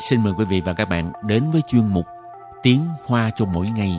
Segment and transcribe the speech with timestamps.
[0.00, 2.06] xin mời quý vị và các bạn đến với chuyên mục
[2.62, 3.98] Tiếng Hoa cho mỗi ngày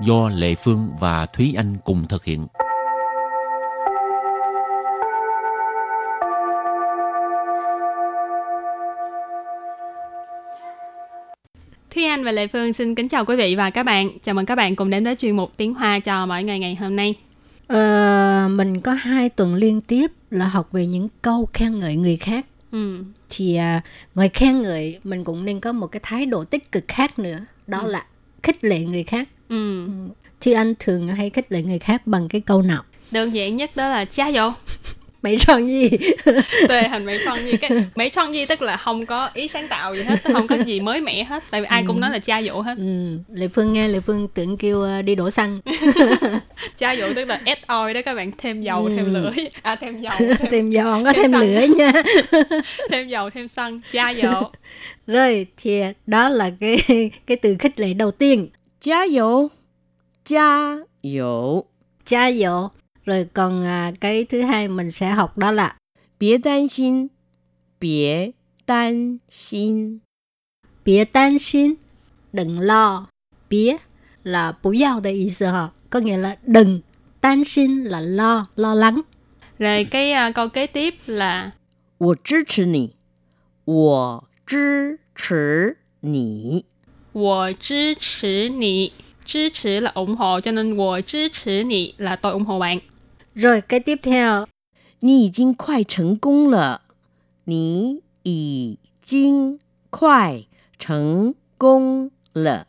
[0.00, 2.46] do Lệ Phương và Thúy Anh cùng thực hiện.
[11.94, 14.18] Thúy Anh và Lệ Phương xin kính chào quý vị và các bạn.
[14.22, 16.74] Chào mừng các bạn cùng đến với chuyên mục Tiếng Hoa cho mỗi ngày ngày
[16.74, 17.14] hôm nay.
[17.66, 22.16] Ờ, mình có hai tuần liên tiếp là học về những câu khen ngợi người
[22.16, 22.46] khác.
[22.72, 23.04] Ừ.
[23.30, 23.82] Thì à,
[24.14, 27.38] ngoài khen ngợi mình cũng nên có một cái thái độ tích cực khác nữa.
[27.66, 27.90] Đó Ừ.
[27.90, 28.06] là
[28.42, 29.28] khích lệ người khác.
[29.48, 29.86] Ừ.
[30.40, 32.82] Thì anh thường hay khích lệ người khác bằng cái câu nào?
[33.10, 34.50] Đơn giản nhất đó là cha dỗ
[35.21, 35.89] Mấy tròn gì?
[36.67, 40.47] Tuệ hành mấy创gì cái mấy创gì tức là không có ý sáng tạo gì hết, không
[40.47, 41.43] có gì mới mẻ hết.
[41.51, 42.77] Tại vì ai cũng nói là cha dỗ hết.
[42.77, 42.83] ừ,
[43.33, 45.59] Lệ Phương nghe Lệ Phương tưởng kêu à, đi đổ xăng.
[46.77, 48.93] Cha dỗ tức là add oil đó các bạn thêm dầu, Ừ.
[48.95, 49.31] thêm lửa,
[49.61, 51.41] à thêm dầu, thêm, thêm dầu không có thêm thêm xăng.
[51.41, 51.91] lửa nha.
[52.89, 54.51] thêm dầu, thêm xăng, cha dỗ.
[55.07, 56.77] Rồi thì đó là cái
[57.27, 58.49] cái từ khích lệ đầu tiên.
[58.81, 59.49] 加油，
[60.23, 61.65] 加油！
[62.05, 62.69] Cha dỗ.
[63.05, 65.75] Rồi còn à, cái thứ hai mình sẽ học đó là
[66.19, 67.09] 别担心，
[67.79, 68.33] 别
[68.65, 70.01] 担心，
[70.85, 71.75] Bía tan xin,
[72.33, 73.07] đừng lo.
[73.49, 73.77] Bía
[74.23, 76.81] là bú yào de ý思ha, có nghĩa là đừng.
[77.21, 79.01] Tan xin là lo, lo lắng.
[79.59, 81.51] Rồi cái à, câu kế tiếp là
[81.97, 82.91] 我支持你，
[83.65, 86.63] 我支持你，
[87.13, 88.93] 我支持你
[89.25, 92.79] 支持là ủng hộ cho nên 我支持你 là tôi ủng hộ bạn
[93.34, 94.44] Rồi cái tiếp theo.
[95.00, 96.78] Nì jing khoai thành công lợ.
[97.46, 98.76] Nì ì
[99.06, 99.56] jing
[99.90, 100.46] khoai
[100.78, 102.64] thành công lợ.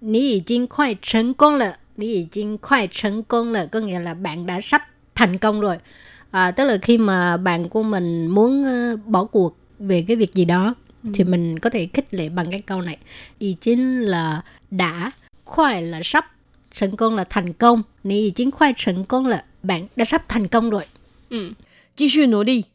[0.00, 1.76] Nì jing khoai thành công lợ.
[1.96, 3.66] Nì jing khoai thành công lợ.
[3.66, 4.82] Có nghĩa là bạn đã sắp
[5.14, 5.76] thành công rồi.
[6.30, 10.34] À, tức là khi mà bạn của mình muốn ờ, bỏ cuộc về cái việc
[10.34, 10.74] gì đó
[11.04, 11.10] ừ.
[11.14, 12.98] thì mình có thể khích lệ bằng cái câu này.
[13.38, 15.10] Ý chính là đã,
[15.44, 16.32] khoai là sắp,
[16.78, 17.82] thành công là thành công.
[18.04, 20.83] Nì chính khoai thành công là bạn đã sắp thành công rồi.
[21.29, 21.53] ừ.
[21.95, 22.65] 继续努力，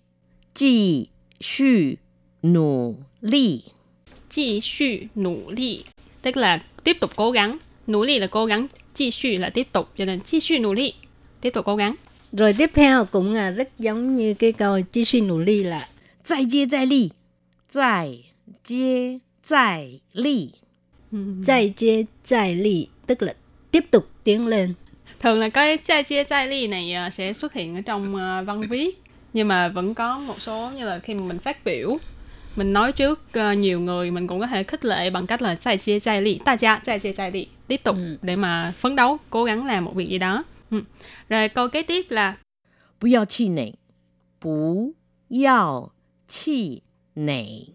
[0.55, 1.09] 继
[1.41, 1.99] 续
[2.43, 3.65] 努力，
[4.29, 5.85] 继续努力
[6.23, 9.89] tức là tiếp tục cố gắng nỗ lực là cố gắng 继续 là tiếp tục
[9.97, 10.95] cho nên 继续努力
[11.41, 11.95] tiếp tục cố gắng
[12.33, 15.89] Rồi tiếp theo cũng là rất giống như cái câu chi suy nỗ lực là
[16.25, 17.11] 再接再厉，
[17.73, 18.09] 再
[18.63, 20.53] 接再厉。
[21.45, 23.35] 再接再厉, tức là
[23.71, 24.75] tiếp tục tiến lên.
[25.21, 28.43] thường là cái trai chia trai ly này à, sẽ xuất hiện ở trong à,
[28.43, 31.99] văn viết nhưng mà vẫn có một số như là khi mà mình phát biểu
[32.57, 35.55] mình nói trước à, nhiều người mình cũng có thể khích lệ bằng cách là
[35.55, 38.17] trai chia trai ly ta gia trai chia trai ly tiếp tục Ừ.
[38.23, 40.83] để mà phấn đấu cố gắng làm một việc gì đó ừ.
[41.29, 42.37] rồi câu kế tiếp là
[43.01, 43.75] 不要气馁，
[44.39, 44.95] 不
[45.29, 45.91] 要
[46.29, 46.83] 气
[47.15, 47.67] 馁，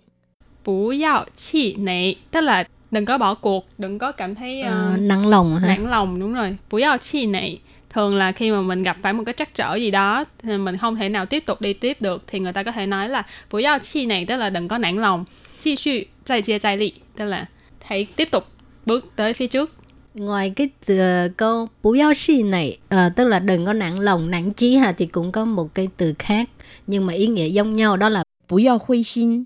[0.63, 4.66] bú yào chi nệ tức là đừng có bỏ cuộc đừng có cảm thấy uh,
[4.66, 5.69] à, nặng lòng hả?
[5.69, 6.56] nặng lòng đúng rồi.
[6.70, 7.60] Bủi giao chi này
[7.91, 10.76] thường là khi mà mình gặp phải một cái trắc trở gì đó thì mình
[10.76, 13.22] không thể nào tiếp tục đi tiếp được thì người ta có thể nói là
[13.50, 15.25] bủi giao chi này tức là đừng có nản lòng.
[15.60, 17.47] Chi suy chạy chia chạy lị tức là
[17.84, 18.47] hãy tiếp tục
[18.86, 19.70] bước tới phía trước.
[20.14, 23.98] Ngoài cái từ câu bú giao chi này à, ờ, tức là đừng có nản
[23.98, 26.48] lòng nản chí ha thì cũng có một cái từ khác
[26.86, 29.44] nhưng mà ý nghĩa giống nhau đó là bú giao huy xin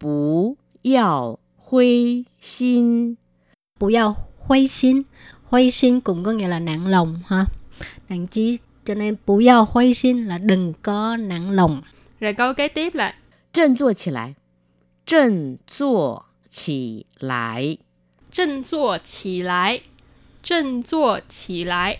[0.00, 3.17] bú giao 灰心，
[3.79, 4.15] bú yao
[4.47, 5.03] huay xin.
[5.43, 7.45] Huay xin cũng có nghĩa là nặng lòng ha.
[8.09, 11.81] Nặng chí, cho nên bú yao huay xin là đừng có nặng lòng.
[12.19, 13.15] rồi câu kế tiếp là
[13.53, 14.35] 振作起来，
[15.05, 17.77] 振作起来，
[18.31, 19.81] 振作起来
[20.43, 21.99] 振作起来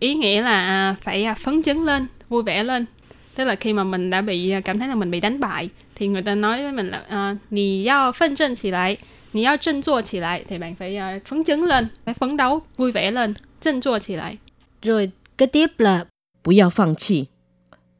[0.00, 2.86] ý nghĩa là à, phải à, phấn chấn lên vui vẻ lên
[3.34, 5.68] tức là khi mà mình đã bị à, cảm thấy là mình bị đánh bại
[5.98, 8.96] thì người ta nói với mình là à, nì yao phân chân chỉ lại
[9.32, 12.36] nì yao chân chua chỉ lại thì bạn phải à, phấn chấn lên phải phấn
[12.36, 14.38] đấu vui vẻ lên chân chua chỉ lại
[14.82, 16.06] Rồi cái tiếp là
[16.42, 17.28] 不要放弃，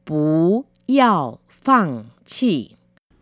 [0.05, 2.75] 不要放弃，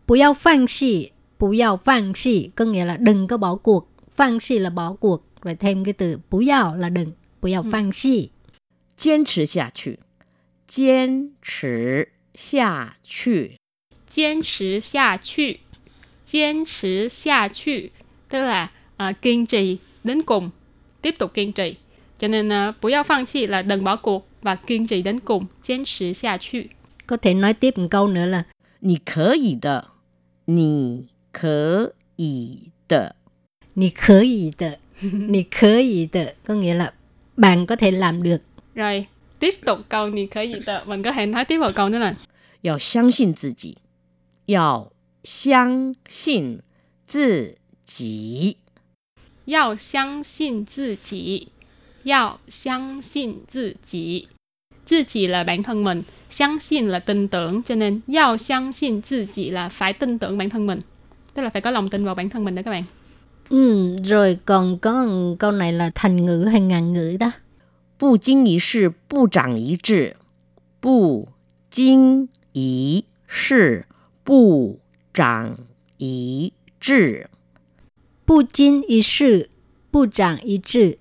[0.06, 1.10] bú yao phang xì.
[1.38, 3.88] Bú yao phang xì có nghĩa là đừng có bỏ cuộc.
[4.16, 5.24] Phang xì là bỏ cuộc.
[5.42, 7.12] Rồi thêm cái từ bú yao là đừng.
[7.42, 8.30] Bú yao phang xì.
[8.96, 9.98] 坚持下去，
[10.68, 13.58] 坚持下去，
[14.10, 15.60] 坚持下去
[16.24, 17.90] 坚持下去
[18.28, 20.50] tức là à, kiên trì đến cùng
[21.02, 21.76] tiếp tục kiên trì
[22.18, 26.68] cho nên à, 不要放弃 là đừng bỏ cuộc và kiên trì đến cùng 坚持下去
[27.06, 28.44] Có thể nói tiếp một câu nữa là
[28.80, 29.88] 你可以的，
[30.46, 33.16] 你可以的。
[33.76, 34.70] Nì khở gì tờ
[35.02, 36.92] Nì khở gì tờ Có nghĩa là
[37.36, 38.42] bạn có thể làm được
[38.74, 39.06] rồi
[39.38, 41.98] tiếp tục câu gì khởi gì tờ mình có thể nói tiếp vào câu nữa
[41.98, 42.14] là
[42.62, 43.76] 要相信自己，
[44.48, 44.92] 要
[45.22, 46.60] 相信
[47.06, 47.56] 自
[47.86, 48.58] 己。
[49.46, 51.48] 要相信自己，
[52.02, 54.28] 要相信自己。
[54.86, 60.38] 自己 là bản thân mình, 相信 là tin tưởng, cho nên 要相信自己 là phải tin tưởng
[60.38, 60.80] bản thân mình.
[61.34, 62.84] Tức là phải có lòng tin vào bản thân mình đó các bạn.
[63.48, 65.06] Ừ, rồi còn có
[65.38, 67.32] câu này là thành ngữ hay ngàn ngữ đó.
[67.98, 70.16] 不经一事不长一智，
[70.80, 71.28] 不
[71.70, 73.86] 经一事
[74.28, 74.78] 不
[75.12, 75.56] 长
[75.98, 77.26] 一智。
[78.26, 79.48] 不经一事
[79.90, 80.98] 不长一智，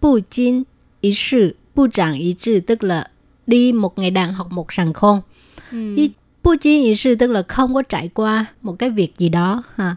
[0.00, 0.66] 不经
[1.00, 3.10] 一事不长一智 tức là
[3.46, 5.22] đi một ngày đàn học một sàng khôn.
[5.70, 5.96] Ừ.
[5.96, 6.10] Ý,
[6.42, 9.96] 不经一事 tức là không có trải qua một cái việc gì đó ha.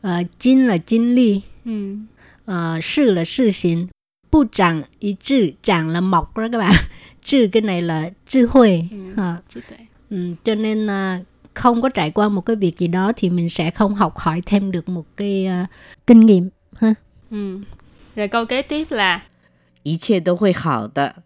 [0.00, 1.96] Ờ, kinh là kinh ly, Ừ.
[2.44, 3.86] ờ, sự là sự hành,
[4.30, 6.74] bu chẳng ý智, chẳng là mọc đó các bạn.
[7.24, 8.88] 智cái này là智慧.
[8.90, 8.96] Ừ.
[9.16, 9.36] Ha.
[9.48, 9.78] Trí tuệ.
[10.10, 11.20] Ừ, cho nên à,
[11.54, 14.42] không có trải qua một cái việc gì đó thì mình sẽ không học hỏi
[14.46, 15.66] thêm được một cái à,
[16.06, 16.94] kinh nghiệm ha.
[17.30, 17.60] Ừ.
[18.16, 19.22] Rồi câu kế tiếp là
[19.82, 21.22] 一切都会好的，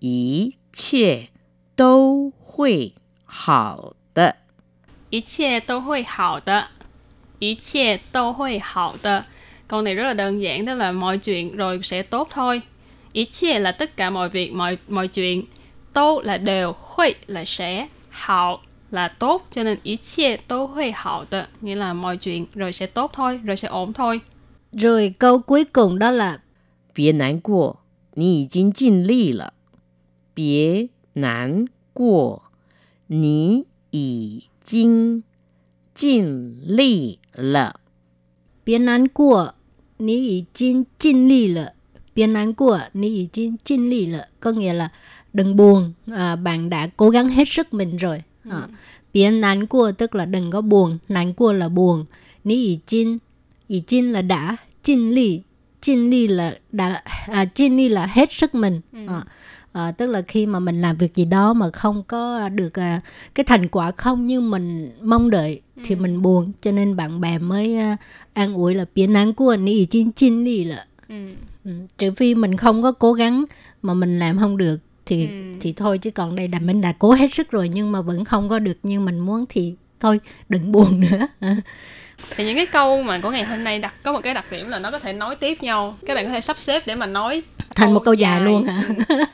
[0.00, 1.28] 一切
[1.74, 2.94] 都会
[3.24, 4.36] 好的。
[5.10, 6.68] 一切都会好的，
[7.38, 9.24] 一切都会好的。
[9.68, 12.62] Câu này rất là đơn giản, đó là mọi chuyện rồi sẽ tốt thôi.
[13.12, 15.44] Ý chia là tất cả mọi việc, mọi mọi chuyện.
[15.92, 18.60] Tốt là đều, huy là sẽ, hảo
[18.91, 22.71] là tốt cho nên ý chia tố hơi hảo tờ nghĩa là mọi chuyện rồi
[22.71, 24.21] sẽ tốt thôi rồi sẽ ổn thôi
[24.71, 26.39] rồi câu cuối cùng đó là
[26.95, 27.73] Bia nán của,
[28.15, 29.51] nì jin jin li lợ.
[30.35, 30.85] Bia
[31.15, 32.39] nán của,
[33.09, 33.61] nì
[33.91, 35.21] ì jin
[35.95, 37.73] jin li lợ.
[38.65, 39.51] Bia nán của,
[39.99, 41.73] nì ì jin jin li lợ.
[42.15, 44.27] Bia nán của, nì ì jin jin li lợ.
[44.39, 44.91] Có nghĩa là
[45.33, 48.67] đừng buồn, à, bạn đã cố gắng hết sức mình rồi à,
[49.13, 52.05] biến án của tức là đừng có buồn nán của là buồn.
[52.43, 53.17] Ní ý chín
[53.67, 55.41] ý là đã chinh ly
[55.81, 58.81] chinh ly là đã à, chinh ly là hết sức mình.
[59.07, 59.23] À,
[59.73, 63.01] à, tức là khi mà mình làm việc gì đó mà không có được à,
[63.35, 66.51] cái thành quả không như mình mong đợi thì mình buồn.
[66.61, 67.97] Cho nên bạn bè mới à,
[68.33, 71.15] an ủi là biến án của anh ý chín chín đi là Ừ.
[71.65, 71.71] ừ.
[71.97, 73.45] trừ phi mình không có cố gắng
[73.81, 74.77] mà mình làm không được
[75.11, 75.31] thì Ừ.
[75.61, 78.25] thì thôi chứ còn đây là mình đã cố hết sức rồi nhưng mà vẫn
[78.25, 80.19] không có được như mình muốn thì thôi
[80.49, 81.27] đừng buồn nữa
[82.35, 84.67] Thì những cái câu mà của ngày hôm nay đặt có một cái đặc điểm
[84.69, 85.97] là nó có thể nói tiếp nhau.
[86.07, 87.41] Các bạn có thể sắp xếp để mà nói
[87.75, 88.83] thành một câu dài luôn hả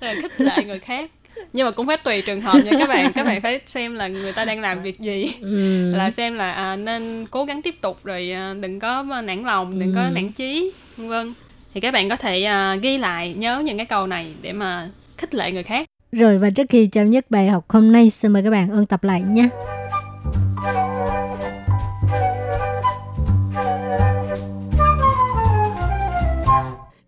[0.01, 1.11] Ừ, khích lệ người khác.
[1.53, 3.11] Nhưng mà cũng phải tùy trường hợp nha các bạn.
[3.13, 5.33] Các bạn phải xem là người ta đang làm việc gì.
[5.41, 5.91] ừ.
[5.95, 9.79] là xem là à, nên cố gắng tiếp tục rồi à, đừng có nản lòng
[9.79, 10.09] đừng có Ừ.
[10.13, 11.33] nản chí vân vân
[11.73, 14.87] thì các bạn có thể à, ghi lại nhớ những cái câu này để mà
[15.18, 18.32] khích lệ người khác rồi và trước khi chấm dứt bài học hôm nay xin
[18.32, 19.48] mời các bạn ôn tập lại nhé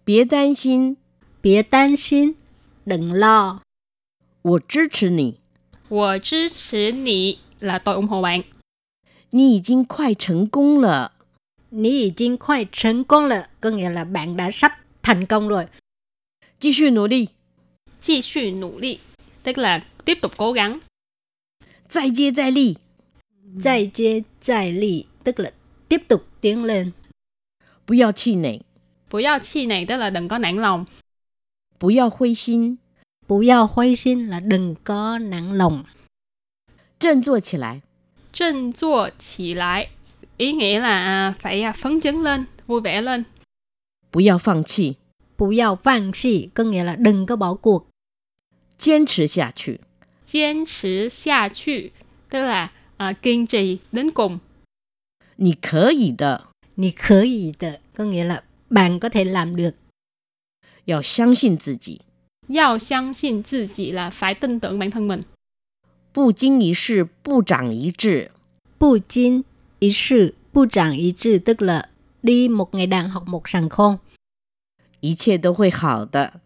[0.06, 0.96] 别担心，
[1.40, 2.34] 别担心
[2.84, 3.60] đừng lo
[4.42, 5.38] 我支持你。
[5.88, 8.42] 我支持你 là tôi ủng hộ bạn
[9.30, 11.12] 你已经快成功了。
[11.70, 15.66] Ní ý chính khoai thành công了có nghĩa là bạn đã sắp thành công rồi
[16.60, 17.30] 继续努力，
[18.00, 18.98] 继续努力
[19.42, 20.80] tức là tiếp tục cố gắng
[21.88, 22.76] 再接再厉，
[23.62, 25.52] 再接再厉 tức là
[25.88, 26.92] tiếp tục tiến lên
[27.86, 28.62] 不要气馁，
[29.08, 30.86] 不要气馁 tức là đừng có nản lòng
[31.78, 32.78] 不要灰心，
[33.26, 35.84] Bù yao huy xin là đừng có nặng lòng
[36.98, 37.82] 振作起来。
[38.32, 39.88] 振作起来
[40.36, 43.24] ý nghĩa là à, phải à, phấn chấn lên vui vẻ lên
[44.10, 44.96] 不要放弃，
[45.38, 47.86] Bù yao phang xì có nghĩa là đừng có bỏ cuộc
[48.78, 49.80] 坚持下去。
[50.26, 51.90] 坚持下去
[52.30, 54.38] tức là à, kiên trì đến cùng
[55.36, 59.74] 你可以的， Nì khởi ý tờ có nghĩa là bạn có thể làm được
[60.84, 62.00] 要相信自己。
[62.48, 65.22] 要相信自己 là phải tin tưởng bản thân mình
[66.12, 68.30] 不经一事不长一智，
[68.78, 69.42] Bù chín
[69.78, 71.88] ý sự bù chẳng ý智tức là
[72.22, 73.96] đi một ngày đàn học một sàng khôn
[75.00, 76.40] 一切都会好的。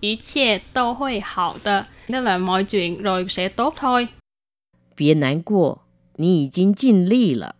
[0.00, 4.08] 一切都会好的 tức là mọi chuyện rồi sẽ tốt thôi
[4.96, 5.78] 别难过，
[6.16, 7.54] 你已经尽力了。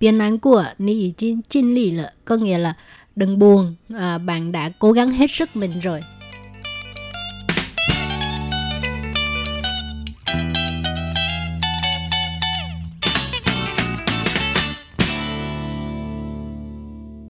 [0.00, 2.76] biến án của ní ý chín chinh lì lợ có nghĩa là
[3.16, 6.02] đừng buồn à, bạn đã cố gắng hết sức mình rồi